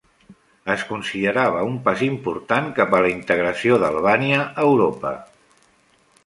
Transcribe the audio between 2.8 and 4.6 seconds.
a la integració d'Albània a